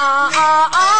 [0.00, 0.99] 我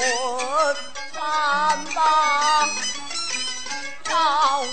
[0.00, 0.06] 滚
[1.12, 2.00] 三当，
[4.08, 4.64] 老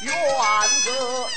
[0.00, 0.12] 元
[0.84, 1.28] 歌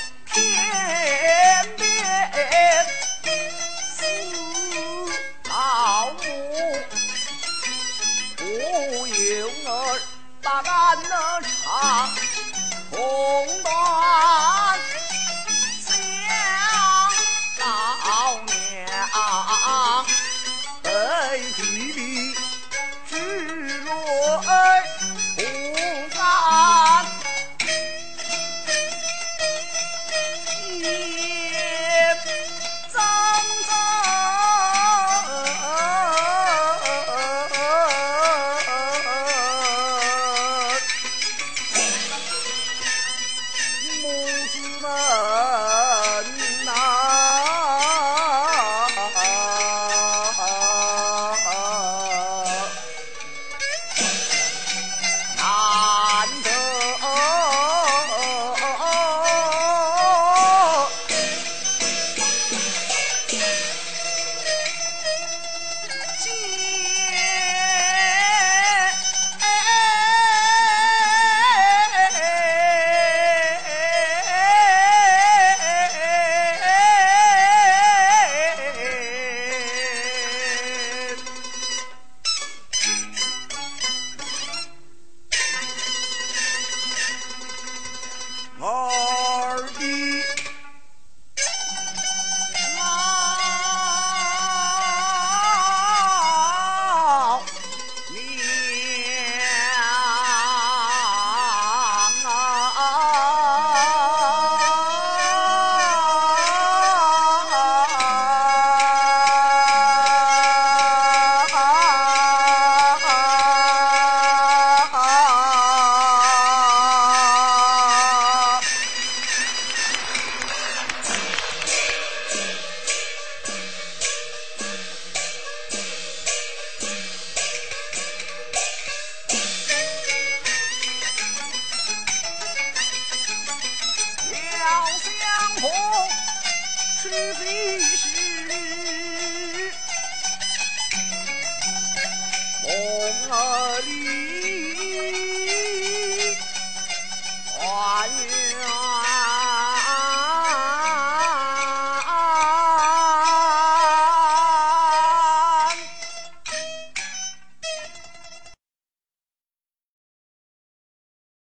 [137.12, 138.11] 是必是，